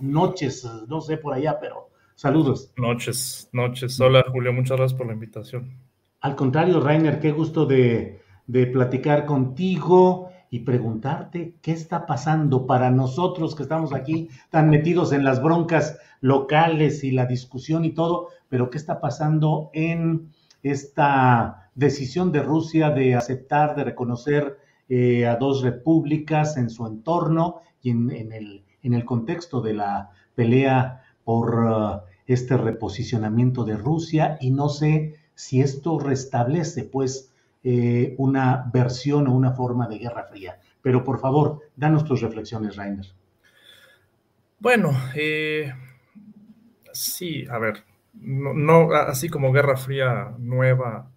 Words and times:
Noches, 0.00 0.66
no 0.88 1.00
sé 1.00 1.16
por 1.16 1.34
allá, 1.34 1.58
pero 1.60 1.90
saludos. 2.14 2.72
Noches, 2.76 3.48
noches. 3.52 4.00
Hola 4.00 4.24
Julio, 4.30 4.52
muchas 4.52 4.76
gracias 4.76 4.98
por 4.98 5.06
la 5.06 5.14
invitación. 5.14 5.78
Al 6.20 6.36
contrario, 6.36 6.80
Rainer, 6.80 7.18
qué 7.20 7.32
gusto 7.32 7.66
de, 7.66 8.20
de 8.46 8.66
platicar 8.66 9.26
contigo 9.26 10.28
y 10.50 10.60
preguntarte 10.60 11.56
qué 11.62 11.72
está 11.72 12.04
pasando 12.04 12.66
para 12.66 12.90
nosotros 12.90 13.54
que 13.54 13.62
estamos 13.62 13.94
aquí 13.94 14.28
tan 14.50 14.68
metidos 14.68 15.12
en 15.12 15.24
las 15.24 15.42
broncas 15.42 15.98
locales 16.20 17.04
y 17.04 17.10
la 17.10 17.24
discusión 17.24 17.84
y 17.84 17.92
todo, 17.92 18.28
pero 18.48 18.68
qué 18.68 18.76
está 18.76 19.00
pasando 19.00 19.70
en 19.72 20.30
esta 20.62 21.70
decisión 21.74 22.32
de 22.32 22.42
Rusia 22.42 22.90
de 22.90 23.14
aceptar, 23.14 23.74
de 23.74 23.84
reconocer 23.84 24.58
eh, 24.88 25.26
a 25.26 25.36
dos 25.36 25.62
repúblicas 25.62 26.56
en 26.56 26.68
su 26.68 26.86
entorno 26.86 27.60
y 27.80 27.90
en, 27.90 28.10
en 28.10 28.32
el 28.32 28.64
en 28.82 28.94
el 28.94 29.04
contexto 29.04 29.60
de 29.60 29.74
la 29.74 30.10
pelea 30.34 31.02
por 31.24 31.54
uh, 31.54 32.00
este 32.26 32.56
reposicionamiento 32.56 33.64
de 33.64 33.76
Rusia 33.76 34.38
y 34.40 34.50
no 34.50 34.68
sé 34.68 35.16
si 35.34 35.60
esto 35.60 35.98
restablece 35.98 36.84
pues 36.84 37.32
eh, 37.64 38.14
una 38.18 38.70
versión 38.72 39.28
o 39.28 39.32
una 39.32 39.52
forma 39.52 39.88
de 39.88 39.98
guerra 39.98 40.24
fría. 40.24 40.58
Pero 40.82 41.04
por 41.04 41.20
favor, 41.20 41.60
danos 41.76 42.04
tus 42.04 42.20
reflexiones, 42.20 42.76
Rainer. 42.76 43.06
Bueno, 44.58 44.92
eh, 45.14 45.72
sí, 46.92 47.46
a 47.48 47.58
ver, 47.58 47.84
no, 48.14 48.92
así 48.92 49.28
como 49.28 49.52
Guerra 49.52 49.76
Fría 49.76 50.34
nueva, 50.38 51.10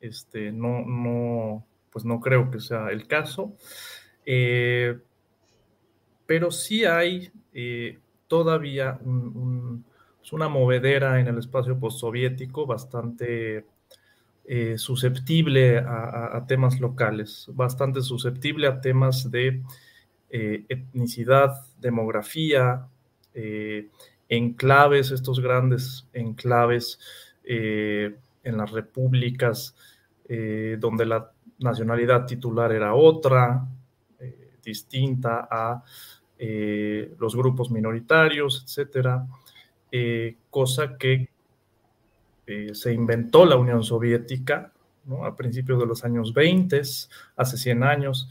este, 0.00 0.52
no, 0.52 0.84
no, 0.84 1.66
pues 1.90 2.04
no 2.04 2.20
creo 2.20 2.50
que 2.50 2.60
sea 2.60 2.88
el 2.90 3.06
caso. 3.06 3.56
Eh, 4.26 4.98
pero 6.32 6.50
sí 6.50 6.86
hay 6.86 7.30
eh, 7.52 7.98
todavía 8.26 8.98
pues 8.98 10.32
una 10.32 10.48
movedera 10.48 11.20
en 11.20 11.26
el 11.26 11.36
espacio 11.36 11.78
postsoviético 11.78 12.64
bastante 12.64 13.66
eh, 14.46 14.78
susceptible 14.78 15.76
a, 15.76 16.42
temas 16.48 16.80
locales, 16.80 17.50
bastante 17.52 18.00
susceptible 18.00 18.66
a 18.66 18.80
temas 18.80 19.30
de 19.30 19.62
eh, 20.30 20.64
etnicidad, 20.70 21.66
demografía, 21.78 22.86
enclaves, 24.26 25.10
estos 25.10 25.38
grandes 25.38 26.08
enclaves 26.14 26.98
en 27.44 28.56
las 28.56 28.70
repúblicas 28.70 29.76
donde 30.78 31.04
la 31.04 31.30
nacionalidad 31.58 32.24
titular 32.24 32.72
era 32.72 32.94
otra, 32.94 33.68
distinta 34.64 35.46
a 35.50 35.82
eh, 36.38 37.14
los 37.18 37.36
grupos 37.36 37.70
minoritarios, 37.70 38.64
etcétera, 38.64 39.26
eh, 39.90 40.36
cosa 40.50 40.96
que 40.96 41.28
eh, 42.46 42.74
se 42.74 42.92
inventó 42.92 43.46
la 43.46 43.56
Unión 43.56 43.84
Soviética 43.84 44.72
a 45.24 45.36
principios 45.36 45.78
de 45.78 45.86
los 45.86 46.04
años 46.04 46.32
20, 46.32 46.80
hace 47.36 47.56
100 47.56 47.82
años, 47.82 48.28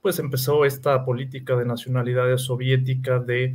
pues 0.00 0.18
empezó 0.18 0.64
esta 0.64 1.04
política 1.04 1.56
de 1.56 1.66
nacionalidad 1.66 2.34
soviética 2.38 3.18
de 3.18 3.54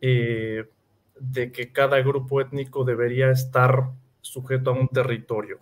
que 0.00 1.72
cada 1.72 2.00
grupo 2.00 2.40
étnico 2.40 2.84
debería 2.84 3.30
estar 3.30 3.90
sujeto 4.22 4.70
a 4.70 4.74
un 4.74 4.88
territorio. 4.88 5.58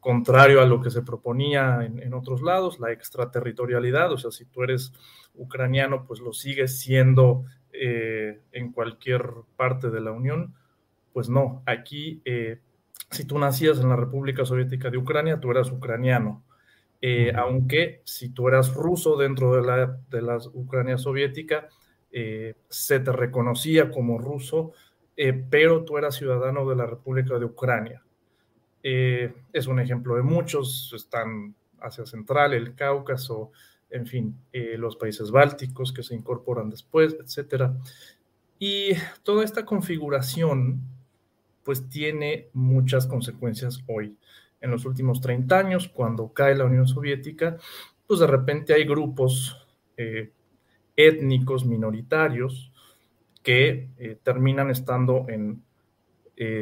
Contrario 0.00 0.60
a 0.60 0.66
lo 0.66 0.80
que 0.80 0.90
se 0.90 1.02
proponía 1.02 1.84
en, 1.84 2.02
en, 2.02 2.14
otros 2.14 2.42
lados, 2.42 2.78
la 2.78 2.92
extraterritorialidad, 2.92 4.12
o 4.12 4.18
sea, 4.18 4.30
si 4.30 4.44
tú 4.44 4.62
eres 4.62 4.92
ucraniano 5.34 6.04
pues 6.06 6.20
lo 6.20 6.32
sigue 6.32 6.68
siendo 6.68 7.44
eh, 7.72 8.40
en 8.52 8.72
cualquier 8.72 9.22
parte 9.56 9.90
de 9.90 10.00
la 10.00 10.12
Unión, 10.12 10.54
pues 11.12 11.28
no, 11.28 11.62
aquí 11.66 12.20
eh, 12.24 12.60
si 13.10 13.24
tú 13.24 13.38
nacías 13.38 13.78
en 13.80 13.88
la 13.88 13.96
República 13.96 14.44
Soviética 14.44 14.90
de 14.90 14.98
Ucrania, 14.98 15.40
tú 15.40 15.50
eras 15.50 15.70
ucraniano. 15.70 16.44
Eh, 17.00 17.32
aunque 17.36 18.02
si 18.04 18.30
tú 18.30 18.48
eras 18.48 18.74
ruso 18.74 19.16
dentro 19.16 19.54
de 19.54 19.62
la, 19.62 20.00
de 20.10 20.20
la 20.20 20.38
Ucrania 20.52 20.98
soviética, 20.98 21.68
se 22.10 23.00
te 23.00 23.12
reconocía 23.12 23.90
como 23.90 24.18
ruso, 24.18 24.72
pero 25.50 25.84
tú 25.84 25.96
eras 25.98 26.16
ciudadano 26.16 26.68
de 26.68 26.74
la 26.74 26.86
República 26.86 27.38
de 27.38 27.44
Ucrania. 27.44 28.02
Es 28.82 29.66
un 29.66 29.80
ejemplo 29.80 30.16
de 30.16 30.22
muchos, 30.22 30.92
están 30.94 31.54
Asia 31.80 32.06
Central, 32.06 32.54
el 32.54 32.74
Cáucaso, 32.74 33.52
en 33.90 34.06
fin, 34.06 34.38
eh, 34.52 34.76
los 34.76 34.96
países 34.96 35.30
bálticos 35.30 35.92
que 35.92 36.02
se 36.02 36.14
incorporan 36.14 36.70
después, 36.70 37.16
etcétera. 37.20 37.76
Y 38.58 38.90
toda 39.22 39.44
esta 39.44 39.64
configuración, 39.64 40.80
pues 41.64 41.88
tiene 41.88 42.48
muchas 42.52 43.06
consecuencias 43.06 43.82
hoy. 43.86 44.16
En 44.60 44.70
los 44.70 44.84
últimos 44.84 45.20
30 45.20 45.58
años, 45.58 45.88
cuando 45.88 46.32
cae 46.32 46.54
la 46.54 46.64
Unión 46.64 46.86
Soviética, 46.86 47.56
pues 48.06 48.20
de 48.20 48.26
repente 48.26 48.74
hay 48.74 48.84
grupos 48.84 49.66
eh, 49.96 50.32
étnicos 50.96 51.64
minoritarios 51.64 52.72
que 53.42 53.90
eh, 53.98 54.18
terminan 54.22 54.70
estando 54.70 55.26
en 55.28 55.62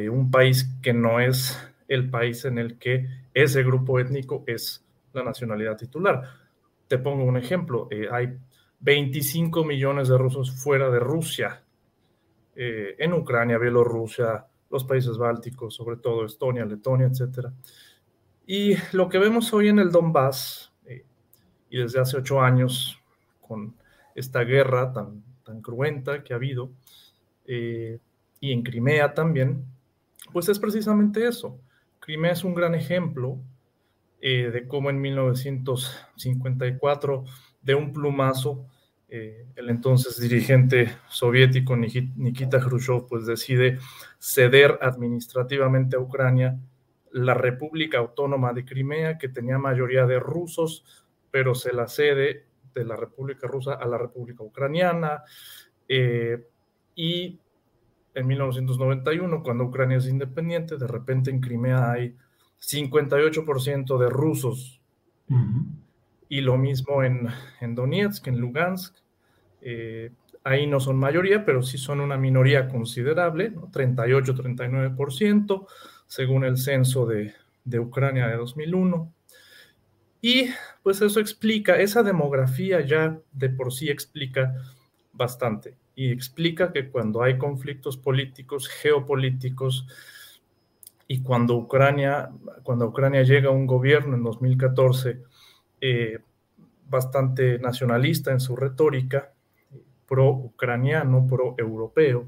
un 0.09 0.31
país 0.31 0.73
que 0.81 0.91
no 0.91 1.19
es 1.19 1.55
el 1.87 2.09
país 2.09 2.45
en 2.45 2.57
el 2.57 2.77
que 2.77 3.07
ese 3.33 3.63
grupo 3.63 3.99
étnico 3.99 4.43
es 4.47 4.85
la 5.13 5.23
nacionalidad 5.23 5.77
titular 5.77 6.47
te 6.87 6.97
pongo 6.97 7.23
un 7.23 7.37
ejemplo, 7.37 7.87
eh, 7.91 8.07
hay 8.11 8.37
25 8.79 9.63
millones 9.63 10.07
de 10.07 10.17
rusos 10.17 10.51
fuera 10.51 10.89
de 10.89 10.99
Rusia, 10.99 11.63
eh, 12.55 12.95
en 12.97 13.13
Ucrania, 13.13 13.57
Bielorrusia, 13.57 14.45
los 14.69 14.83
países 14.83 15.17
bálticos, 15.17 15.75
sobre 15.75 15.97
todo 15.97 16.25
Estonia, 16.25 16.65
Letonia, 16.65 17.07
etc. 17.07 17.47
Y 18.45 18.75
lo 18.93 19.09
que 19.09 19.19
vemos 19.19 19.53
hoy 19.53 19.69
en 19.69 19.79
el 19.79 19.91
Donbass, 19.91 20.73
eh, 20.85 21.05
y 21.69 21.77
desde 21.77 21.99
hace 21.99 22.17
ocho 22.17 22.41
años, 22.41 22.99
con 23.41 23.75
esta 24.15 24.41
guerra 24.43 24.91
tan, 24.91 25.23
tan 25.43 25.61
cruenta 25.61 26.23
que 26.23 26.33
ha 26.33 26.37
habido, 26.37 26.71
y 27.49 28.51
en 28.51 28.61
Crimea 28.61 29.13
también, 29.13 29.63
pues 30.33 30.49
es 30.49 30.59
precisamente 30.59 31.25
eso. 31.25 31.57
Crimea 32.07 32.31
es 32.31 32.43
un 32.45 32.55
gran 32.55 32.73
ejemplo 32.73 33.37
eh, 34.21 34.49
de 34.49 34.65
cómo 34.65 34.89
en 34.89 35.01
1954, 35.01 37.25
de 37.61 37.75
un 37.75 37.91
plumazo, 37.91 38.65
eh, 39.09 39.45
el 39.57 39.69
entonces 39.69 40.17
dirigente 40.17 40.99
soviético 41.09 41.75
Nikita 41.75 42.61
Khrushchev 42.61 43.07
pues 43.09 43.25
decide 43.25 43.79
ceder 44.19 44.79
administrativamente 44.81 45.97
a 45.97 45.99
Ucrania 45.99 46.57
la 47.11 47.33
República 47.33 47.97
Autónoma 47.97 48.53
de 48.53 48.63
Crimea, 48.63 49.17
que 49.17 49.27
tenía 49.27 49.57
mayoría 49.57 50.05
de 50.05 50.17
rusos, 50.17 50.85
pero 51.29 51.55
se 51.55 51.73
la 51.73 51.89
cede 51.89 52.45
de 52.73 52.85
la 52.85 52.95
República 52.95 53.47
Rusa 53.47 53.73
a 53.73 53.85
la 53.85 53.97
República 53.97 54.45
Ucraniana. 54.45 55.23
Eh, 55.89 56.41
y 56.95 57.37
en 58.17 58.25
1991, 58.25 59.43
cuando 59.43 59.65
Ucrania 59.65 59.97
es 59.97 60.07
independiente, 60.07 60.77
de 60.77 60.87
repente 60.87 61.29
en 61.29 61.39
Crimea 61.39 61.91
hay 61.91 62.15
58% 62.59 63.99
de 63.99 64.09
rusos. 64.09 64.81
Y 66.27 66.41
lo 66.41 66.57
mismo 66.57 67.03
en, 67.03 67.27
en, 67.61 67.75
Donetsk, 67.75 68.25
en 68.27 68.39
Lugansk. 68.39 68.95
Eh, 69.61 70.11
ahí 70.43 70.65
no 70.65 70.79
son 70.79 70.97
mayoría, 70.97 71.45
pero 71.45 71.61
sí 71.61 71.77
son 71.77 71.99
una 71.99 72.17
minoría 72.17 72.67
considerable, 72.67 73.53
38-39%, 73.53 75.67
según 76.07 76.43
el 76.43 76.57
censo 76.57 77.05
de, 77.05 77.35
de 77.65 77.79
Ucrania 77.79 78.27
de 78.27 78.37
2001. 78.37 79.13
Y 80.21 80.49
pues 80.81 81.03
eso 81.03 81.19
explica, 81.19 81.77
esa 81.77 82.01
demografía 82.01 82.81
ya 82.81 83.19
de 83.31 83.49
por 83.49 83.71
sí 83.71 83.89
explica 83.89 84.55
bastante 85.13 85.77
y 85.97 86.11
explica 86.11 86.71
que 86.71 86.89
cuando 86.91 87.23
hay 87.23 87.39
conflictos 87.39 87.97
políticos, 87.97 88.67
geopolíticos, 88.67 89.87
y 91.07 91.23
cuando 91.23 91.55
Ucrania, 91.55 92.29
cuando 92.61 92.85
Ucrania 92.85 93.23
llega 93.23 93.49
a 93.49 93.53
un 93.53 93.65
gobierno 93.65 94.15
en 94.15 94.21
2014 94.21 95.23
eh, 95.81 96.19
bastante 96.87 97.57
nacionalista 97.57 98.31
en 98.31 98.39
su 98.39 98.55
retórica, 98.55 99.33
pro-ucraniano, 100.07 101.25
pro-europeo, 101.25 102.27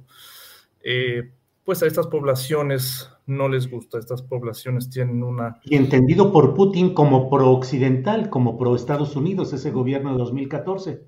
eh, 0.81 1.30
pues 1.63 1.83
a 1.83 1.86
estas 1.86 2.07
poblaciones 2.07 3.12
no 3.27 3.50
les 3.50 3.69
gusta, 3.69 4.00
estas 4.00 4.24
poblaciones 4.24 4.89
tienen 4.89 5.22
una... 5.22 5.60
Y 5.63 5.75
entendido 5.75 6.31
por 6.31 6.56
Putin 6.56 6.95
como 6.95 7.30
pro-occidental, 7.30 8.31
como 8.31 8.57
pro-Estados 8.57 9.15
Unidos, 9.15 9.54
ese 9.54 9.69
gobierno 9.69 10.13
de 10.13 10.18
2014. 10.18 11.04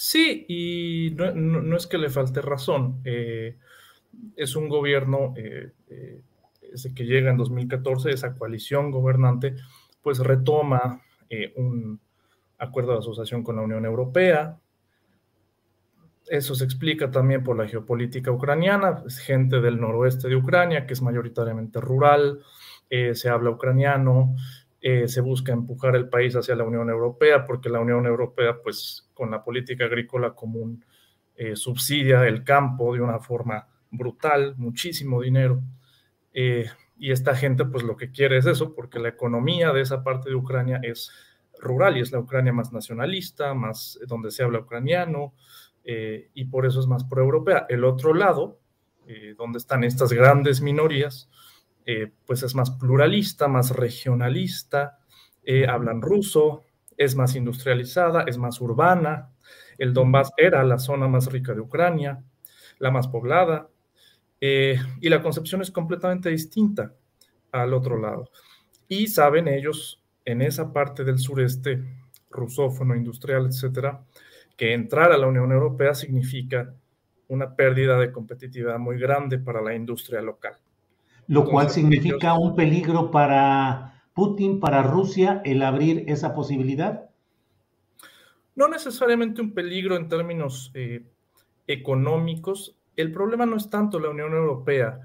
Sí, 0.00 0.46
y 0.46 1.10
no, 1.16 1.76
es 1.76 1.88
que 1.88 1.98
le 1.98 2.08
falte 2.08 2.40
razón. 2.40 3.00
Eh, 3.04 3.56
es 4.36 4.54
un 4.54 4.68
gobierno 4.68 5.34
eh, 5.36 5.72
eh, 5.88 6.22
ese 6.72 6.94
que 6.94 7.04
llega 7.04 7.32
en 7.32 7.36
2014, 7.36 8.10
esa 8.12 8.36
coalición 8.36 8.92
gobernante, 8.92 9.56
pues 10.00 10.20
retoma 10.20 11.02
un 11.56 11.98
acuerdo 12.58 12.92
de 12.92 12.98
asociación 12.98 13.42
con 13.42 13.56
la 13.56 13.62
Unión 13.62 13.84
Europea. 13.84 14.60
Eso 16.28 16.54
se 16.54 16.64
explica 16.64 17.10
también 17.10 17.42
por 17.42 17.56
la 17.56 17.66
geopolítica 17.66 18.30
ucraniana, 18.30 19.02
es 19.04 19.18
gente 19.18 19.60
del 19.60 19.80
noroeste 19.80 20.28
de 20.28 20.36
Ucrania, 20.36 20.86
que 20.86 20.92
es 20.92 21.02
mayoritariamente 21.02 21.80
rural, 21.80 22.44
se 22.88 23.28
habla 23.28 23.50
ucraniano, 23.50 24.36
eh, 24.80 25.08
se 25.08 25.20
busca 25.20 25.52
empujar 25.52 25.96
el 25.96 26.08
país 26.08 26.36
hacia 26.36 26.54
la 26.54 26.62
Unión 26.62 26.88
Europea, 26.88 27.44
porque 27.44 27.68
la 27.68 27.80
Unión 27.80 28.06
Europea, 28.06 28.62
pues 28.62 29.10
con 29.12 29.30
la 29.30 29.42
política 29.42 29.86
agrícola 29.86 30.34
común, 30.34 30.84
eh, 31.34 31.56
subsidia 31.56 32.26
el 32.28 32.44
campo 32.44 32.94
de 32.94 33.00
una 33.00 33.18
forma 33.18 33.66
brutal, 33.90 34.54
muchísimo 34.56 35.20
dinero. 35.20 35.60
Eh, 36.32 36.66
y 36.96 37.10
esta 37.10 37.34
gente, 37.34 37.64
pues 37.64 37.82
lo 37.82 37.96
que 37.96 38.12
quiere 38.12 38.36
es 38.38 38.46
eso, 38.46 38.74
porque 38.74 39.00
la 39.00 39.08
economía 39.08 39.72
de 39.72 39.80
esa 39.80 40.04
parte 40.04 40.28
de 40.30 40.36
Ucrania 40.36 40.78
es 40.82 41.10
rural 41.60 41.96
y 41.96 42.00
es 42.00 42.12
la 42.12 42.20
Ucrania 42.20 42.52
más 42.52 42.72
nacionalista, 42.72 43.54
más 43.54 43.98
donde 44.06 44.30
se 44.30 44.44
habla 44.44 44.60
ucraniano, 44.60 45.34
y 46.34 46.44
por 46.44 46.66
eso 46.66 46.80
es 46.80 46.86
más 46.86 47.04
pro-europea. 47.04 47.64
El 47.66 47.82
otro 47.84 48.12
lado, 48.12 48.60
donde 49.38 49.56
están 49.56 49.84
estas 49.84 50.12
grandes 50.12 50.60
minorías, 50.60 51.30
eh, 51.90 52.12
pues 52.26 52.42
es 52.42 52.54
más 52.54 52.70
pluralista, 52.72 53.48
más 53.48 53.70
regionalista, 53.70 54.98
eh, 55.42 55.66
hablan 55.66 56.02
ruso, 56.02 56.64
es 56.98 57.16
más 57.16 57.34
industrializada, 57.34 58.24
es 58.24 58.36
más 58.36 58.60
urbana. 58.60 59.30
El 59.78 59.94
Donbass 59.94 60.30
era 60.36 60.62
la 60.64 60.78
zona 60.78 61.08
más 61.08 61.32
rica 61.32 61.54
de 61.54 61.62
Ucrania, 61.62 62.22
la 62.78 62.90
más 62.90 63.08
poblada, 63.08 63.70
eh, 64.38 64.78
y 65.00 65.08
la 65.08 65.22
concepción 65.22 65.62
es 65.62 65.70
completamente 65.70 66.28
distinta 66.28 66.92
al 67.52 67.72
otro 67.72 67.96
lado. 67.96 68.28
Y 68.86 69.06
saben 69.06 69.48
ellos, 69.48 70.04
en 70.26 70.42
esa 70.42 70.70
parte 70.70 71.04
del 71.04 71.18
sureste, 71.18 71.82
rusófono, 72.28 72.96
industrial, 72.96 73.46
etcétera, 73.46 74.04
que 74.58 74.74
entrar 74.74 75.10
a 75.10 75.16
la 75.16 75.26
Unión 75.26 75.52
Europea 75.52 75.94
significa 75.94 76.74
una 77.28 77.56
pérdida 77.56 77.98
de 77.98 78.12
competitividad 78.12 78.78
muy 78.78 78.98
grande 78.98 79.38
para 79.38 79.62
la 79.62 79.74
industria 79.74 80.20
local. 80.20 80.58
Lo 81.28 81.44
cual 81.44 81.70
significa 81.70 82.34
un 82.34 82.56
peligro 82.56 83.10
para 83.10 84.02
Putin, 84.14 84.58
para 84.58 84.82
Rusia, 84.82 85.42
el 85.44 85.62
abrir 85.62 86.04
esa 86.08 86.34
posibilidad. 86.34 87.10
No 88.56 88.66
necesariamente 88.66 89.40
un 89.40 89.52
peligro 89.54 89.94
en 89.94 90.08
términos 90.08 90.72
eh, 90.74 91.06
económicos. 91.66 92.76
El 92.96 93.12
problema 93.12 93.46
no 93.46 93.56
es 93.56 93.70
tanto 93.70 94.00
la 94.00 94.08
Unión 94.08 94.32
Europea. 94.32 95.00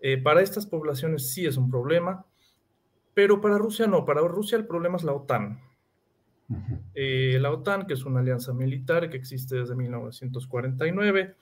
Eh, 0.00 0.18
para 0.18 0.42
estas 0.42 0.66
poblaciones 0.66 1.32
sí 1.32 1.46
es 1.46 1.56
un 1.56 1.70
problema, 1.70 2.26
pero 3.14 3.40
para 3.40 3.56
Rusia 3.56 3.86
no. 3.86 4.04
Para 4.04 4.20
Rusia 4.22 4.58
el 4.58 4.66
problema 4.66 4.96
es 4.96 5.04
la 5.04 5.12
OTAN. 5.12 5.60
Eh, 6.94 7.38
la 7.40 7.52
OTAN, 7.52 7.86
que 7.86 7.94
es 7.94 8.04
una 8.04 8.20
alianza 8.20 8.52
militar 8.52 9.08
que 9.10 9.16
existe 9.16 9.56
desde 9.56 9.76
1949, 9.76 11.36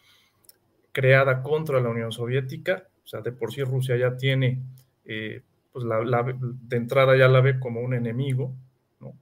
creada 0.92 1.42
contra 1.42 1.80
la 1.80 1.88
Unión 1.88 2.12
Soviética, 2.12 2.88
o 3.06 3.08
sea, 3.08 3.20
de 3.20 3.30
por 3.30 3.52
sí 3.52 3.62
Rusia 3.62 3.96
ya 3.96 4.16
tiene, 4.16 4.60
eh, 5.04 5.40
pues 5.72 5.84
la, 5.84 6.24
de 6.24 6.76
entrada 6.76 7.16
ya 7.16 7.28
la 7.28 7.40
ve 7.40 7.60
como 7.60 7.80
un 7.80 7.94
enemigo, 7.94 8.52
¿no? 8.98 9.16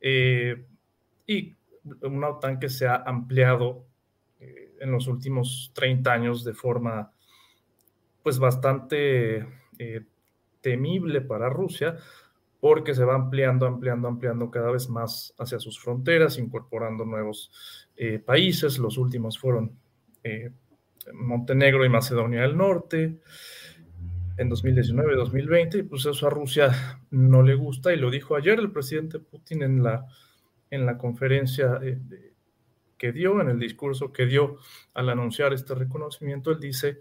Eh, 0.00 0.64
y 1.26 1.54
una 2.00 2.30
OTAN 2.30 2.58
que 2.58 2.70
se 2.70 2.86
ha 2.86 2.96
ampliado 2.96 3.84
eh, 4.40 4.76
en 4.80 4.90
los 4.90 5.06
últimos 5.06 5.70
30 5.74 6.12
años 6.12 6.44
de 6.44 6.54
forma, 6.54 7.12
pues 8.22 8.38
bastante 8.38 9.46
temible 10.62 11.20
para 11.20 11.50
Rusia, 11.50 11.98
porque 12.58 12.94
se 12.94 13.04
va 13.04 13.16
ampliando, 13.16 13.66
ampliando, 13.66 14.08
ampliando 14.08 14.50
cada 14.50 14.70
vez 14.70 14.88
más 14.88 15.34
hacia 15.38 15.58
sus 15.58 15.78
fronteras, 15.78 16.38
incorporando 16.38 17.04
nuevos 17.04 17.52
países. 18.24 18.78
Los 18.78 18.96
últimos 18.96 19.38
fueron 19.38 19.78
Montenegro 21.12 21.84
y 21.84 21.88
Macedonia 21.88 22.42
del 22.42 22.56
Norte 22.56 23.18
en 24.36 24.48
2019 24.48 25.14
2020, 25.16 25.78
y 25.78 25.82
pues 25.84 26.06
eso 26.06 26.26
a 26.26 26.30
Rusia 26.30 26.72
no 27.10 27.42
le 27.42 27.54
gusta, 27.54 27.92
y 27.92 27.96
lo 27.96 28.10
dijo 28.10 28.36
ayer 28.36 28.58
el 28.58 28.72
presidente 28.72 29.18
Putin 29.18 29.62
en 29.62 29.82
la, 29.82 30.06
en 30.70 30.86
la 30.86 30.98
conferencia 30.98 31.78
eh, 31.82 31.98
que 32.98 33.12
dio, 33.12 33.40
en 33.40 33.48
el 33.48 33.58
discurso 33.58 34.12
que 34.12 34.26
dio 34.26 34.58
al 34.94 35.08
anunciar 35.08 35.52
este 35.52 35.74
reconocimiento, 35.74 36.50
él 36.50 36.60
dice, 36.60 36.98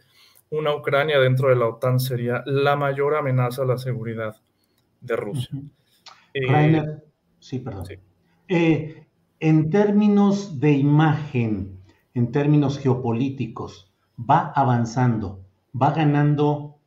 una 0.50 0.76
Ucrania 0.76 1.20
dentro 1.20 1.50
de 1.50 1.56
la 1.56 1.68
OTAN 1.68 2.00
sería 2.00 2.44
la 2.46 2.76
mayor 2.76 3.16
amenaza 3.16 3.64
a 3.64 3.66
la 3.66 3.78
seguridad 3.78 4.36
de 5.02 5.16
Rusia. 5.16 5.50
Eh, 6.34 6.84
sí, 7.40 7.60
perdón. 7.60 7.86
Eh, 8.48 9.08
en 9.40 9.70
términos 9.70 10.60
de 10.60 10.72
imagen, 10.72 11.80
en 12.14 12.32
términos 12.32 12.80
geopolíticos, 12.80 13.93
va 14.18 14.52
avanzando, 14.56 15.44
va 15.80 15.92
ganando 15.92 16.78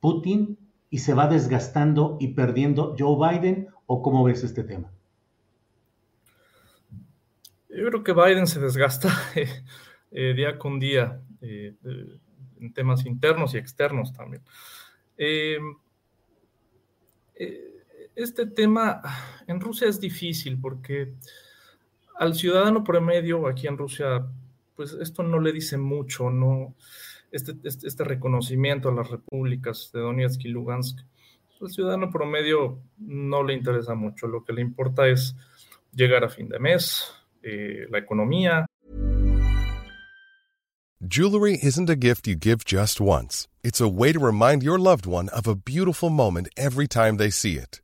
Putin 0.00 0.58
y 0.90 0.98
se 0.98 1.14
va 1.14 1.28
desgastando 1.28 2.16
y 2.20 2.28
perdiendo 2.28 2.94
Joe 2.98 3.16
Biden? 3.16 3.68
¿O 3.86 4.02
cómo 4.02 4.24
ves 4.24 4.44
este 4.44 4.64
tema? 4.64 4.90
Yo 7.68 7.88
creo 7.88 8.04
que 8.04 8.12
Biden 8.12 8.46
se 8.46 8.60
desgasta 8.60 9.10
eh, 10.12 10.34
día 10.34 10.58
con 10.58 10.78
día 10.78 11.20
eh, 11.40 11.74
en 12.60 12.72
temas 12.72 13.04
internos 13.04 13.54
y 13.54 13.58
externos 13.58 14.12
también. 14.12 14.42
Eh, 15.16 15.58
este 18.14 18.46
tema 18.46 19.02
en 19.46 19.60
Rusia 19.60 19.88
es 19.88 20.00
difícil 20.00 20.60
porque 20.60 21.14
al 22.16 22.34
ciudadano 22.34 22.84
promedio 22.84 23.48
aquí 23.48 23.66
en 23.66 23.76
Rusia 23.76 24.24
pues 24.76 24.92
esto 25.00 25.22
no 25.22 25.40
le 25.40 25.52
dice 25.52 25.76
mucho, 25.76 26.30
no, 26.30 26.74
este, 27.30 27.54
este, 27.64 27.86
este, 27.86 28.04
reconocimiento 28.04 28.88
a 28.88 28.94
las 28.94 29.10
repúblicas 29.10 29.90
de 29.92 30.00
Donetsk 30.00 30.44
y 30.44 30.48
Lugansk, 30.48 30.98
al 31.60 31.70
ciudadano 31.70 32.10
promedio 32.10 32.82
no 32.98 33.42
le 33.42 33.54
interesa 33.54 33.94
mucho, 33.94 34.26
lo 34.26 34.44
que 34.44 34.52
le 34.52 34.60
importa 34.60 35.08
es 35.08 35.36
llegar 35.92 36.24
a 36.24 36.28
fin 36.28 36.48
de 36.48 36.58
mes, 36.58 37.12
eh, 37.42 37.86
la 37.90 37.98
economía. 37.98 38.66
Jewelry 41.06 41.58
isn't 41.62 41.90
a 41.90 41.96
gift 41.96 42.26
you 42.26 42.34
give 42.34 42.64
just 42.64 43.00
once. 43.00 43.46
It's 43.62 43.80
a 43.80 43.88
way 43.88 44.12
to 44.12 44.18
remind 44.18 44.62
your 44.62 44.78
loved 44.78 45.06
one 45.06 45.28
of 45.30 45.46
a 45.46 45.54
beautiful 45.54 46.08
moment 46.10 46.48
every 46.56 46.88
time 46.88 47.18
they 47.18 47.30
see 47.30 47.56
it. 47.56 47.83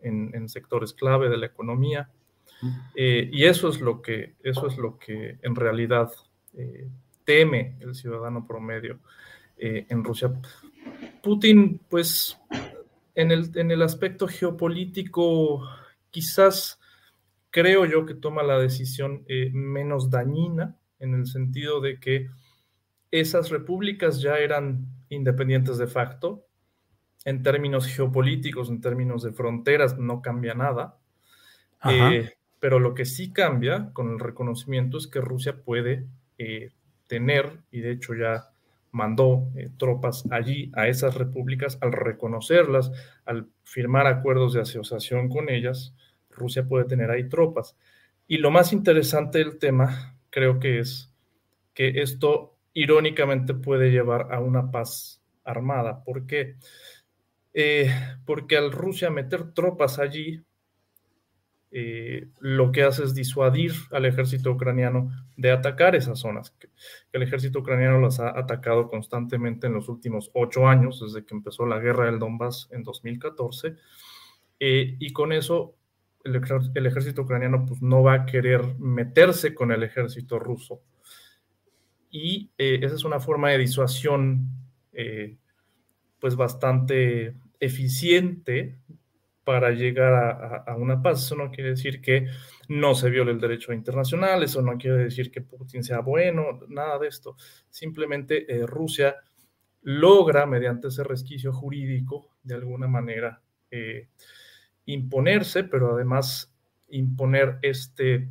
En, 0.00 0.48
sectores 0.48 0.92
clave 0.92 1.28
de 1.28 1.36
la 1.36 1.46
economía. 1.46 2.10
Eh, 2.94 3.28
y 3.32 3.44
eso 3.44 3.68
es 3.68 3.80
lo 3.80 4.00
que, 4.00 4.34
eso 4.42 4.66
es 4.66 4.78
lo 4.78 4.98
que 4.98 5.38
en 5.42 5.54
realidad 5.54 6.10
eh, 6.54 6.88
teme 7.24 7.76
el 7.80 7.94
ciudadano 7.94 8.46
promedio 8.46 9.00
eh, 9.58 9.86
en 9.88 10.04
Rusia. 10.04 10.32
Putin, 11.22 11.80
pues, 11.88 12.38
en 13.14 13.30
el, 13.30 13.50
en 13.56 13.70
el 13.70 13.82
aspecto 13.82 14.28
geopolítico, 14.28 15.68
quizás 16.10 16.80
creo 17.50 17.84
yo 17.84 18.06
que 18.06 18.14
toma 18.14 18.42
la 18.42 18.58
decisión 18.58 19.24
menos 19.52 20.10
dañina, 20.10 20.76
en 20.98 21.14
el 21.14 21.26
sentido 21.26 21.80
de 21.80 21.98
que 22.00 22.28
esas 23.10 23.50
repúblicas 23.50 24.20
ya 24.20 24.38
eran 24.38 24.86
independientes 25.08 25.78
de 25.78 25.86
facto, 25.86 26.45
en 27.26 27.42
términos 27.42 27.88
geopolíticos, 27.88 28.70
en 28.70 28.80
términos 28.80 29.24
de 29.24 29.32
fronteras, 29.32 29.98
no 29.98 30.22
cambia 30.22 30.54
nada. 30.54 30.96
Eh, 31.90 32.30
pero 32.60 32.78
lo 32.78 32.94
que 32.94 33.04
sí 33.04 33.32
cambia 33.32 33.90
con 33.92 34.12
el 34.12 34.20
reconocimiento 34.20 34.96
es 34.96 35.08
que 35.08 35.20
Rusia 35.20 35.56
puede 35.64 36.06
eh, 36.38 36.70
tener, 37.08 37.58
y 37.72 37.80
de 37.80 37.90
hecho 37.90 38.14
ya 38.14 38.50
mandó 38.92 39.48
eh, 39.56 39.70
tropas 39.76 40.24
allí 40.30 40.70
a 40.76 40.86
esas 40.86 41.16
repúblicas, 41.16 41.78
al 41.80 41.92
reconocerlas, 41.92 42.92
al 43.24 43.48
firmar 43.64 44.06
acuerdos 44.06 44.52
de 44.52 44.60
asociación 44.60 45.28
con 45.28 45.50
ellas, 45.50 45.96
Rusia 46.30 46.68
puede 46.68 46.84
tener 46.84 47.10
ahí 47.10 47.28
tropas. 47.28 47.76
Y 48.28 48.38
lo 48.38 48.52
más 48.52 48.72
interesante 48.72 49.38
del 49.38 49.58
tema 49.58 50.16
creo 50.30 50.60
que 50.60 50.78
es 50.78 51.12
que 51.74 52.00
esto 52.02 52.56
irónicamente 52.72 53.52
puede 53.52 53.90
llevar 53.90 54.32
a 54.32 54.38
una 54.38 54.70
paz 54.70 55.20
armada. 55.44 56.04
¿Por 56.04 56.26
qué? 56.26 56.54
Eh, 57.58 57.90
porque 58.26 58.58
al 58.58 58.70
Rusia 58.70 59.08
meter 59.08 59.54
tropas 59.54 59.98
allí, 59.98 60.44
eh, 61.70 62.28
lo 62.38 62.70
que 62.70 62.82
hace 62.82 63.02
es 63.02 63.14
disuadir 63.14 63.72
al 63.92 64.04
ejército 64.04 64.50
ucraniano 64.50 65.10
de 65.38 65.52
atacar 65.52 65.96
esas 65.96 66.18
zonas. 66.18 66.54
El 67.12 67.22
ejército 67.22 67.60
ucraniano 67.60 67.98
las 67.98 68.20
ha 68.20 68.38
atacado 68.38 68.88
constantemente 68.88 69.68
en 69.68 69.72
los 69.72 69.88
últimos 69.88 70.30
ocho 70.34 70.68
años, 70.68 71.00
desde 71.00 71.24
que 71.24 71.34
empezó 71.34 71.64
la 71.64 71.78
guerra 71.78 72.04
del 72.04 72.18
Donbass 72.18 72.68
en 72.72 72.82
2014. 72.82 73.74
Eh, 74.60 74.96
y 74.98 75.14
con 75.14 75.32
eso 75.32 75.76
el, 76.24 76.36
ejército 76.86 77.22
ucraniano 77.22 77.64
pues, 77.64 77.80
no 77.80 78.02
va 78.02 78.12
a 78.12 78.26
querer 78.26 78.78
meterse 78.78 79.54
con 79.54 79.72
el 79.72 79.82
ejército 79.82 80.38
ruso. 80.38 80.82
Y 82.10 82.50
esa 82.58 82.94
es 82.94 83.04
una 83.04 83.18
forma 83.18 83.48
de 83.50 83.58
disuasión 83.58 84.46
pues 86.18 86.34
bastante 86.34 87.34
eficiente 87.60 88.78
para 89.46 89.70
llegar 89.70 90.64
a, 90.66 90.74
una 90.74 91.00
paz. 91.00 91.24
Eso 91.24 91.36
no 91.36 91.52
quiere 91.52 91.70
decir 91.70 92.00
que 92.00 92.26
no 92.68 92.96
se 92.96 93.10
viole 93.10 93.30
el 93.30 93.38
derecho 93.38 93.72
internacional, 93.72 94.42
eso 94.42 94.60
no 94.60 94.76
quiere 94.76 95.04
decir 95.04 95.30
que 95.30 95.40
Putin 95.40 95.84
sea 95.84 96.00
bueno, 96.00 96.58
nada 96.66 96.98
de 96.98 97.06
esto. 97.06 97.36
Simplemente 97.70 98.52
eh, 98.52 98.66
Rusia 98.66 99.14
logra, 99.82 100.46
mediante 100.46 100.88
ese 100.88 101.04
resquicio 101.04 101.52
jurídico, 101.52 102.34
de 102.42 102.56
alguna 102.56 102.88
manera 102.88 103.40
eh, 103.70 104.08
imponerse, 104.86 105.62
pero 105.62 105.94
además 105.94 106.52
imponer 106.88 107.60
este 107.62 108.28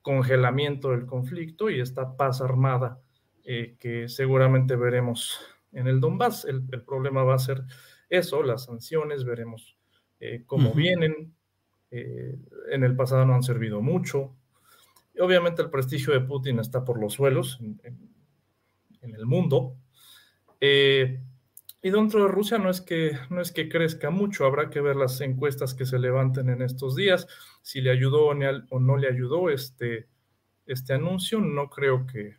congelamiento 0.00 0.92
del 0.92 1.06
conflicto 1.06 1.70
y 1.70 1.80
esta 1.80 2.16
paz 2.16 2.40
armada 2.40 3.00
eh, 3.42 3.74
que 3.80 4.08
seguramente 4.08 4.76
veremos 4.76 5.40
en 5.72 5.88
el 5.88 5.98
Donbass. 5.98 6.44
el 6.44 6.62
problema 6.84 7.24
va 7.24 7.34
a 7.34 7.40
ser 7.40 7.64
eso, 8.12 8.42
las 8.42 8.64
sanciones, 8.64 9.24
veremos 9.24 9.78
eh, 10.20 10.44
cómo 10.46 10.74
vienen. 10.74 11.34
Eh, 11.90 12.36
en 12.70 12.84
el 12.84 12.94
pasado 12.94 13.24
no 13.24 13.34
han 13.34 13.42
servido 13.42 13.80
mucho. 13.80 14.36
Y 15.14 15.20
obviamente 15.20 15.62
el 15.62 15.70
prestigio 15.70 16.12
de 16.12 16.20
Putin 16.20 16.58
está 16.58 16.84
por 16.84 17.00
los 17.00 17.14
suelos 17.14 17.58
en, 17.60 18.00
el 19.00 19.26
mundo. 19.26 19.76
Eh, 20.60 21.20
y 21.80 21.90
dentro 21.90 22.22
de 22.22 22.28
Rusia 22.28 22.58
no 22.58 22.68
es, 22.68 22.82
que, 22.82 23.18
no 23.30 23.40
es 23.40 23.50
que 23.50 23.70
crezca 23.70 24.10
mucho, 24.10 24.44
habrá 24.44 24.68
que 24.68 24.82
ver 24.82 24.96
las 24.96 25.20
encuestas 25.22 25.72
que 25.72 25.86
se 25.86 25.98
levanten 25.98 26.50
en 26.50 26.60
estos 26.60 26.94
días, 26.94 27.26
si 27.62 27.80
le 27.80 27.90
ayudó 27.90 28.26
o, 28.26 28.34
no 28.34 28.96
le 28.98 29.08
ayudó 29.08 29.48
este, 29.48 30.06
este 30.66 30.92
anuncio, 30.92 31.40
no 31.40 31.70
creo 31.70 32.06
que, 32.06 32.36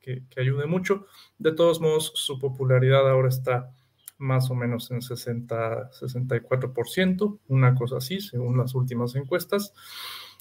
que, 0.00 0.22
ayude 0.36 0.66
mucho. 0.66 1.06
De 1.38 1.52
todos 1.52 1.80
modos, 1.80 2.12
su 2.14 2.38
popularidad 2.38 3.10
ahora 3.10 3.28
está 3.28 3.74
más 4.18 4.50
o 4.50 4.54
menos 4.54 4.90
en 4.90 5.00
60, 5.00 5.90
64%, 5.90 7.38
una 7.48 7.74
cosa 7.74 7.96
así, 7.98 8.20
según 8.20 8.58
las 8.58 8.74
últimas 8.74 9.14
encuestas. 9.14 9.72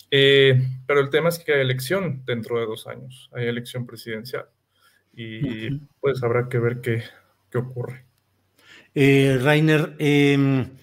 Eh, 0.10 0.62
pero 0.86 1.00
el 1.00 1.10
tema 1.10 1.30
es 1.30 1.40
que 1.40 1.54
hay 1.54 1.62
elección 1.62 2.24
dentro 2.26 2.60
de 2.60 2.66
dos 2.66 2.88
años, 2.88 3.30
hay 3.34 3.48
elección 3.48 3.86
presidencial 3.86 4.46
y 5.14 5.72
pues 6.00 6.24
habrá 6.24 6.48
que 6.48 6.60
ver 6.60 6.80
qué, 6.80 7.04
qué 7.50 7.58
ocurre. 7.58 8.06
Eh, 8.94 9.38
Rainer, 9.42 9.96
em, 10.00 10.78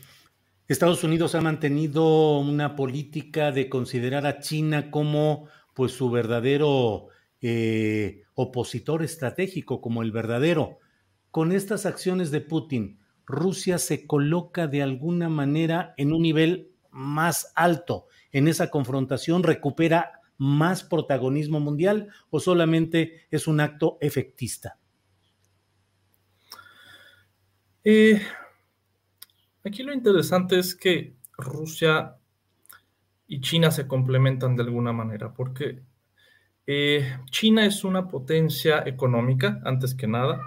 Estados 0.69 1.05
Unidos 1.05 1.35
ha 1.35 1.41
mantenido 1.41 2.39
una 2.39 2.77
política 2.77 3.53
de 3.53 3.69
considerar 3.69 4.27
a 4.27 4.41
China 4.41 4.91
como 4.91 5.49
pues 5.75 5.93
su 5.93 6.11
verdadero 6.11 7.09
eh, 7.41 8.23
opositor 8.35 9.03
estratégico, 9.03 9.81
como 9.81 10.03
el 10.03 10.13
verdadero 10.13 10.79
con 11.35 11.51
estas 11.51 11.85
acciones 11.85 12.31
de 12.31 12.41
Putin, 12.41 13.01
Rusia 13.27 13.79
se 13.79 14.07
coloca 14.07 14.69
de 14.69 14.85
alguna 14.85 15.29
manera 15.29 15.93
en 15.97 16.13
un 16.13 16.23
nivel 16.23 16.71
más 16.93 17.53
alto 17.57 18.07
en 18.31 18.47
esa 18.47 18.71
confrontación, 18.71 19.43
recupera 19.43 20.21
más 20.39 20.85
protagonismo 20.85 21.59
mundial 21.59 22.07
o 22.31 22.39
solamente 22.39 23.27
es 23.33 23.49
un 23.49 23.59
acto 23.59 23.99
efectista? 24.01 24.79
Eh, 27.83 28.23
aquí 29.65 29.83
lo 29.83 29.93
interesante 29.93 30.57
es 30.57 30.77
que 30.77 31.17
Rusia 31.37 32.15
y 33.27 33.41
China 33.41 33.73
se 33.73 33.89
complementan 33.89 34.55
de 34.55 34.63
alguna 34.63 34.93
manera, 34.93 35.35
porque 35.35 35.83
eh, 36.69 37.19
China 37.33 37.67
es 37.67 37.83
una 37.83 38.07
potencia 38.07 38.85
económica, 38.87 39.61
antes 39.65 39.97
que 39.97 40.07
nada, 40.07 40.41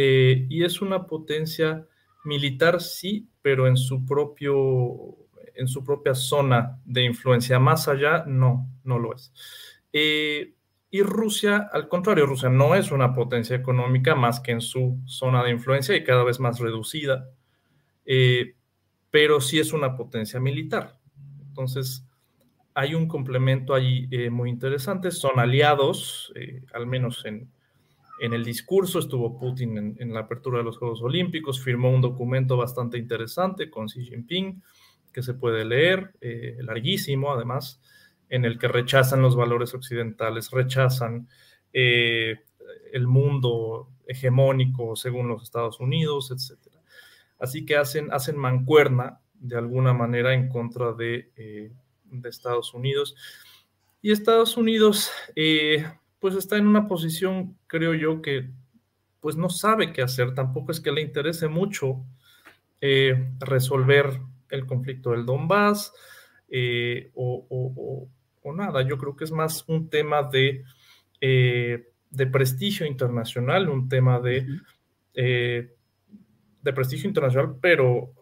eh, 0.00 0.46
y 0.48 0.62
es 0.62 0.80
una 0.80 1.08
potencia 1.08 1.84
militar, 2.24 2.80
sí, 2.80 3.28
pero 3.42 3.66
en 3.66 3.76
su 3.76 4.06
propio 4.06 5.16
en 5.56 5.66
su 5.66 5.82
propia 5.82 6.14
zona 6.14 6.78
de 6.84 7.02
influencia. 7.02 7.58
Más 7.58 7.88
allá, 7.88 8.22
no, 8.24 8.70
no 8.84 9.00
lo 9.00 9.12
es. 9.12 9.32
Eh, 9.92 10.54
y 10.88 11.02
Rusia, 11.02 11.68
al 11.72 11.88
contrario, 11.88 12.26
Rusia 12.26 12.48
no 12.48 12.76
es 12.76 12.92
una 12.92 13.12
potencia 13.12 13.56
económica 13.56 14.14
más 14.14 14.38
que 14.38 14.52
en 14.52 14.60
su 14.60 15.00
zona 15.04 15.42
de 15.42 15.50
influencia 15.50 15.96
y 15.96 16.04
cada 16.04 16.22
vez 16.22 16.38
más 16.38 16.60
reducida, 16.60 17.32
eh, 18.06 18.54
pero 19.10 19.40
sí 19.40 19.58
es 19.58 19.72
una 19.72 19.96
potencia 19.96 20.38
militar. 20.38 21.00
Entonces, 21.48 22.06
hay 22.72 22.94
un 22.94 23.08
complemento 23.08 23.74
allí 23.74 24.08
muy 24.30 24.48
interesante. 24.48 25.10
Son 25.10 25.40
aliados, 25.40 26.32
al 26.72 26.86
menos 26.86 27.24
en, 27.24 27.50
en 28.20 28.32
el 28.32 28.44
discurso 28.44 28.98
estuvo 28.98 29.38
Putin 29.38 29.96
en, 29.98 30.12
la 30.12 30.20
apertura 30.20 30.58
de 30.58 30.64
los 30.64 30.78
Juegos 30.78 31.02
Olímpicos, 31.02 31.62
firmó 31.62 31.90
un 31.90 32.00
documento 32.00 32.56
bastante 32.56 32.98
interesante 32.98 33.70
con 33.70 33.86
Xi 33.86 34.04
Jinping 34.04 34.62
que 35.12 35.22
se 35.22 35.34
puede 35.34 35.64
leer, 35.64 36.12
eh, 36.20 36.58
larguísimo 36.60 37.32
además, 37.32 37.80
en 38.28 38.44
el 38.44 38.58
que 38.58 38.68
rechazan 38.68 39.22
los 39.22 39.36
valores 39.36 39.74
occidentales, 39.74 40.50
rechazan 40.50 41.28
eh, 41.72 42.40
el 42.92 43.06
mundo 43.06 43.88
hegemónico 44.06 44.96
según 44.96 45.28
los 45.28 45.42
Estados 45.42 45.80
Unidos, 45.80 46.30
etc. 46.30 46.74
Así 47.38 47.64
que 47.64 47.76
hacen, 47.76 48.12
hacen 48.12 48.36
mancuerna 48.36 49.20
de 49.34 49.56
alguna 49.56 49.92
manera 49.92 50.34
en 50.34 50.48
contra 50.48 50.92
de, 50.92 51.30
eh, 51.36 51.72
Estados 52.24 52.74
Unidos. 52.74 53.14
Y 54.00 54.12
Estados 54.12 54.56
Unidos, 54.56 55.10
pues 56.18 56.34
está 56.34 56.56
en 56.56 56.66
una 56.66 56.86
posición, 56.86 57.56
creo 57.66 57.94
yo, 57.94 58.22
que 58.22 58.50
pues 59.20 59.36
no 59.36 59.48
sabe 59.50 59.92
qué 59.92 60.02
hacer, 60.02 60.34
tampoco 60.34 60.72
es 60.72 60.80
que 60.80 60.92
le 60.92 61.02
interese 61.02 61.48
mucho 61.48 62.04
eh, 62.80 63.32
resolver 63.40 64.20
el 64.48 64.66
conflicto 64.66 65.10
del 65.10 65.26
Donbass 65.26 65.92
eh, 66.48 67.10
o, 67.14 68.08
nada, 68.54 68.80
yo 68.82 68.96
creo 68.96 69.14
que 69.14 69.24
es 69.24 69.30
más 69.30 69.64
un 69.68 69.90
tema 69.90 70.22
de, 70.22 70.64
de 71.20 72.26
prestigio 72.26 72.86
internacional, 72.86 73.68
un 73.68 73.90
tema 73.90 74.20
de, 74.20 74.46
de 75.14 76.72
prestigio 76.72 77.08
internacional, 77.08 77.56
pero 77.60 78.14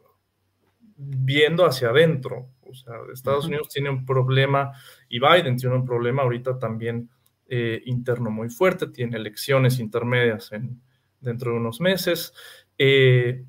viendo 0.97 1.65
hacia 1.65 1.91
adentro. 1.91 2.49
O 2.63 2.75
sea, 2.75 2.95
Estados 3.13 3.47
Unidos 3.47 3.69
tiene 3.69 3.91
un 3.91 4.05
problema 4.05 4.73
y 5.09 5.21
Biden 5.21 5.57
tiene 5.57 5.77
un 5.77 5.85
problema 5.85 6.23
ahorita 6.23 6.59
también 6.59 7.09
eh, 7.49 7.81
interno 7.87 8.31
muy 8.31 8.51
fuerte, 8.51 8.89
tiene 8.89 9.17
elecciones 9.17 9.79
intermedias 9.79 10.51
en, 10.51 10.81
dentro 11.21 11.53
de 11.53 11.59
unos 11.59 11.81
meses. 11.81 12.33
Eh, 12.77 13.45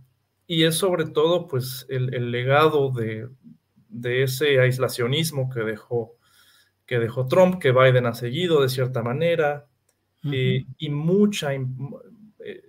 y 0.45 0.63
es 0.63 0.75
sobre 0.75 1.05
todo 1.05 1.47
pues 1.47 1.85
el, 1.89 2.31
legado 2.31 2.91
de, 2.91 3.27
ese 4.23 4.59
aislacionismo 4.59 5.49
que 5.49 5.61
dejó, 5.61 6.15
que 6.85 6.99
dejó 6.99 7.27
Trump, 7.27 7.59
que 7.59 7.71
Biden 7.71 8.05
ha 8.05 8.13
seguido 8.13 8.61
de 8.61 8.69
cierta 8.69 9.01
manera, 9.01 9.65
eh, 10.31 10.65
y 10.77 10.89
mucha, 10.89 11.53
en 11.53 11.65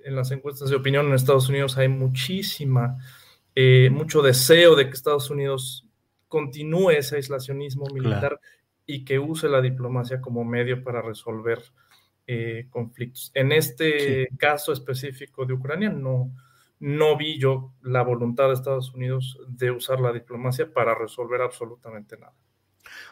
las 0.06 0.30
encuestas 0.30 0.70
de 0.70 0.76
opinión 0.76 1.06
en 1.06 1.14
Estados 1.14 1.48
Unidos 1.48 1.76
hay 1.76 1.88
muchísima, 1.88 2.96
mucho 3.90 4.22
deseo 4.22 4.76
de 4.76 4.86
que 4.86 4.94
Estados 4.94 5.30
Unidos 5.30 5.86
continúe 6.28 6.90
ese 6.90 7.16
aislacionismo 7.16 7.86
militar 7.92 8.40
y 8.90 9.04
que 9.04 9.18
use 9.18 9.50
la 9.50 9.60
diplomacia 9.60 10.18
como 10.18 10.44
medio 10.44 10.82
para 10.82 11.02
resolver 11.02 11.60
eh, 12.26 12.66
conflictos. 12.70 13.30
En 13.34 13.52
este 13.52 14.28
caso 14.38 14.72
específico 14.72 15.44
de 15.44 15.52
Ucrania, 15.52 15.90
no, 15.90 16.32
no 16.80 17.18
vi 17.18 17.38
yo 17.38 17.74
la 17.82 18.02
voluntad 18.02 18.48
de 18.48 18.54
Estados 18.54 18.94
Unidos 18.94 19.38
de 19.46 19.70
usar 19.70 20.00
la 20.00 20.10
diplomacia 20.10 20.72
para 20.72 20.94
resolver 20.94 21.42
absolutamente 21.42 22.16
nada. 22.16 22.34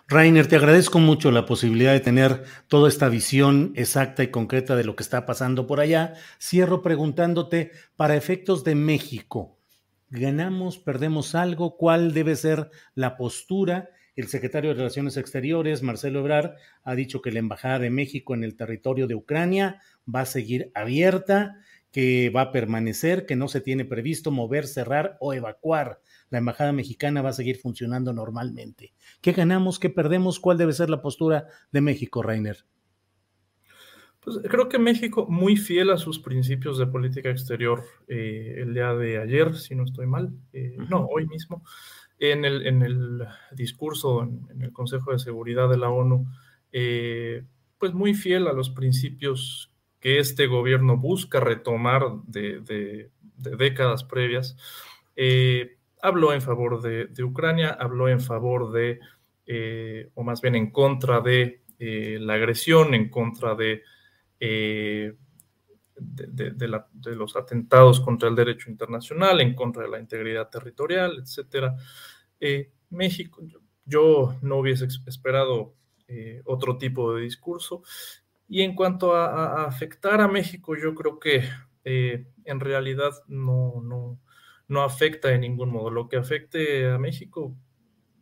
Rainer, 0.09 0.47
te 0.47 0.57
agradezco 0.57 0.99
mucho 0.99 1.31
la 1.31 1.45
posibilidad 1.45 1.93
de 1.93 2.01
tener 2.01 2.45
toda 2.69 2.89
esta 2.89 3.11
visión 3.11 3.73
exacta 3.77 4.23
y 4.23 4.29
concreta 4.29 4.77
de 4.77 4.85
lo 4.85 4.97
que 4.97 5.03
está 5.03 5.27
pasando 5.27 5.67
por 5.67 5.81
allá. 5.81 6.15
Cierro 6.41 6.81
preguntándote, 6.81 7.73
para 7.97 8.17
efectos 8.17 8.65
de 8.65 8.77
México, 8.77 9.59
¿ganamos, 10.09 10.79
perdemos 10.79 11.35
algo? 11.35 11.77
¿Cuál 11.77 12.15
debe 12.15 12.35
ser 12.35 12.71
la 12.95 13.19
postura? 13.19 13.91
El 14.17 14.29
secretario 14.29 14.71
de 14.71 14.77
Relaciones 14.77 15.19
Exteriores, 15.19 15.83
Marcelo 15.83 16.21
Ebrard, 16.21 16.55
ha 16.83 16.95
dicho 16.95 17.21
que 17.21 17.31
la 17.31 17.39
Embajada 17.39 17.79
de 17.79 17.91
México 17.91 18.35
en 18.35 18.45
el 18.45 18.57
territorio 18.57 19.07
de 19.07 19.15
Ucrania 19.15 19.83
va 20.13 20.23
a 20.23 20.27
seguir 20.27 20.73
abierta, 20.75 21.57
que 21.93 22.31
va 22.31 22.41
a 22.43 22.53
permanecer, 22.53 23.27
que 23.27 23.37
no 23.37 23.47
se 23.47 23.61
tiene 23.61 23.85
previsto 23.85 24.31
mover, 24.31 24.67
cerrar 24.67 25.19
o 25.21 25.35
evacuar. 25.35 26.01
La 26.31 26.39
Embajada 26.39 26.73
mexicana 26.73 27.21
va 27.21 27.29
a 27.29 27.35
seguir 27.35 27.59
funcionando 27.59 28.15
normalmente. 28.15 28.95
¿Qué 29.21 29.33
ganamos? 29.33 29.79
¿Qué 29.79 29.91
perdemos? 29.91 30.41
¿Cuál 30.41 30.57
debe 30.57 30.73
ser 30.73 30.89
la 30.89 31.03
postura 31.03 31.47
de 31.71 31.81
México, 31.83 32.23
Rainer? 32.23 32.65
Pues 34.21 34.41
creo 34.51 34.69
que 34.69 34.79
México, 34.79 35.27
muy 35.29 35.57
fiel 35.57 35.91
a 35.91 35.99
sus 35.99 36.19
principios 36.19 36.79
de 36.79 36.87
política 36.87 37.31
exterior, 37.31 37.85
eh, 38.09 38.57
el 38.59 38.75
día 38.75 38.93
de 38.93 39.19
ayer, 39.19 39.55
si 39.55 39.77
no 39.77 39.85
estoy 39.85 40.07
mal, 40.07 40.33
eh, 40.53 40.77
no, 40.91 41.07
hoy 41.07 41.29
mismo, 41.29 41.63
en 42.19 42.45
el, 42.45 42.67
en 42.67 42.83
el 42.83 43.27
discurso 43.53 44.23
en, 44.23 44.63
el 44.63 44.73
Consejo 44.73 45.13
de 45.13 45.19
Seguridad 45.19 45.69
de 45.69 45.79
la 45.79 45.91
ONU, 45.91 46.27
eh, 46.73 47.45
pues 47.79 47.93
muy 47.93 48.15
fiel 48.15 48.47
a 48.47 48.53
los 48.53 48.71
principios 48.71 49.71
que 50.01 50.19
este 50.19 50.47
gobierno 50.47 50.97
busca 50.97 51.41
retomar 51.41 52.03
de, 52.27 53.11
décadas 53.37 54.05
previas. 54.05 54.57
Eh, 55.15 55.77
habló 56.01 56.33
en 56.33 56.43
favor 56.43 56.81
de, 56.81 57.23
Ucrania, 57.23 57.71
habló 57.71 58.09
en 58.09 58.21
favor 58.21 58.73
de, 58.73 59.01
eh, 59.47 60.11
o 60.15 60.23
más 60.23 60.41
bien 60.41 60.55
en 60.55 60.71
contra 60.71 61.21
de 61.21 61.63
la 61.79 62.35
agresión, 62.35 62.95
en 62.95 63.11
contra 63.11 63.55
de 63.55 63.83
de, 65.99 67.15
los 67.15 67.37
atentados 67.37 68.01
contra 68.01 68.29
el 68.29 68.35
derecho 68.35 68.71
internacional, 68.71 69.41
en 69.41 69.55
contra 69.55 69.85
de 69.85 69.89
la 69.89 70.01
integridad 70.01 70.49
territorial, 70.49 71.19
etcétera. 71.23 71.77
Eh, 72.41 72.71
México, 72.91 73.43
yo, 73.85 74.37
no 74.43 74.57
hubiese 74.57 74.87
esperado 75.07 75.75
eh, 76.09 76.43
otro 76.45 76.77
tipo 76.77 77.15
de 77.15 77.23
discurso. 77.23 77.83
Y 78.49 78.63
en 78.63 78.75
cuanto 78.75 79.15
a, 79.15 79.65
afectar 79.65 80.21
a 80.21 80.29
México, 80.29 80.77
yo 80.77 80.95
creo 80.95 81.19
que 81.19 81.45
eh, 81.85 82.27
en 82.45 82.61
realidad 82.61 83.13
no, 83.27 83.81
no, 83.83 84.21
no 84.69 84.83
afecta 84.83 85.29
de 85.29 85.39
ningún 85.39 85.71
modo. 85.71 85.91
Lo 85.91 86.09
que 86.09 86.17
afecte 86.17 86.89
a 86.91 86.99
México 86.99 87.57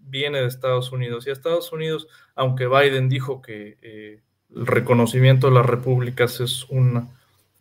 viene 0.01 0.41
de 0.41 0.47
Estados 0.47 0.93
Unidos. 0.93 1.27
Y 1.27 1.31
a 1.31 1.35
Estados 1.35 1.73
Unidos, 1.73 2.09
aunque 2.35 2.69
Biden 2.69 3.09
dijo 3.09 3.43
que 3.43 4.23
el 4.55 4.67
reconocimiento 4.67 5.49
de 5.49 5.55
las 5.55 5.67
repúblicas 5.67 6.41
es 6.41 6.65
una 6.71 7.09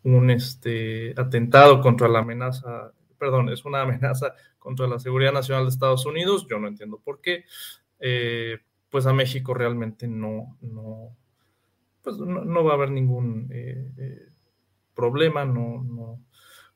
un 0.03 0.29
este, 0.29 1.13
atentado 1.17 1.81
contra 1.81 2.07
la 2.07 2.19
amenaza, 2.19 2.91
perdón, 3.17 3.49
es 3.49 3.65
una 3.65 3.81
amenaza 3.81 4.33
contra 4.59 4.87
la 4.87 4.99
seguridad 4.99 5.33
nacional 5.33 5.65
de 5.65 5.69
Estados 5.69 6.05
Unidos. 6.05 6.47
Yo 6.49 6.59
no 6.59 6.67
entiendo 6.67 6.99
por 7.03 7.21
qué. 7.21 7.45
Eh, 7.99 8.59
pues 8.89 9.07
a 9.07 9.13
México 9.13 9.53
realmente 9.53 10.07
no, 10.07 10.55
no, 10.61 11.15
pues 12.03 12.17
no, 12.17 12.63
va 12.63 12.73
a 12.73 12.75
haber 12.75 12.91
ningún 12.91 13.47
eh, 13.51 13.89
eh, 13.97 14.27
problema, 14.93 15.45
no, 15.45 15.83
no, 15.83 16.19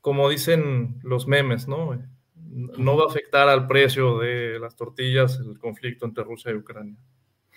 como 0.01 0.27
dicen 0.29 0.99
los 1.03 1.27
memes, 1.27 1.67
¿no? 1.67 2.01
No 2.35 2.97
va 2.97 3.03
a 3.03 3.07
afectar 3.07 3.49
al 3.49 3.67
precio 3.67 4.17
de 4.19 4.57
las 4.59 4.75
tortillas 4.75 5.39
el 5.39 5.59
conflicto 5.59 6.05
entre 6.05 6.23
Rusia 6.23 6.51
y 6.51 6.55
Ucrania. 6.55 6.95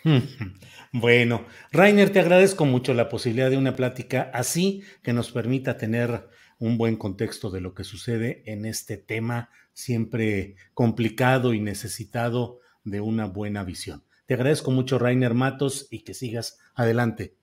Bueno, 0.92 1.46
Rainer, 1.70 2.10
te 2.10 2.18
agradezco 2.18 2.64
mucho 2.64 2.94
la 2.94 3.08
posibilidad 3.08 3.48
de 3.48 3.56
una 3.56 3.76
plática 3.76 4.28
así 4.34 4.82
que 5.04 5.12
nos 5.12 5.30
permita 5.30 5.76
tener 5.76 6.28
un 6.58 6.78
buen 6.78 6.96
contexto 6.96 7.48
de 7.50 7.60
lo 7.60 7.74
que 7.74 7.84
sucede 7.84 8.42
en 8.46 8.66
este 8.66 8.96
tema 8.96 9.50
siempre 9.72 10.56
complicado 10.74 11.54
y 11.54 11.60
necesitado 11.60 12.60
de 12.84 13.00
una 13.00 13.26
buena 13.26 13.64
visión. 13.64 14.04
Te 14.26 14.34
agradezco 14.34 14.70
mucho, 14.70 14.98
Rainer 14.98 15.34
Matos, 15.34 15.88
y 15.90 16.04
que 16.04 16.14
sigas 16.14 16.58
adelante. 16.74 17.36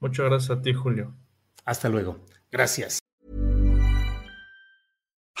Muchas 0.00 0.26
gracias 0.26 0.58
a 0.58 0.62
ti, 0.62 0.72
Julio. 0.74 1.14
Hasta 1.64 1.88
luego. 1.88 2.26
Gracias. 2.50 3.03